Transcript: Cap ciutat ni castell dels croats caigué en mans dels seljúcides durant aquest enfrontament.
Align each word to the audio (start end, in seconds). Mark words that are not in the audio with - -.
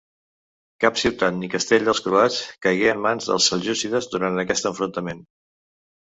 Cap 0.85 0.95
ciutat 1.01 1.35
ni 1.41 1.49
castell 1.55 1.85
dels 1.89 2.01
croats 2.05 2.39
caigué 2.67 2.89
en 2.95 3.05
mans 3.07 3.29
dels 3.33 3.51
seljúcides 3.53 4.09
durant 4.17 4.43
aquest 4.47 4.71
enfrontament. 4.73 5.23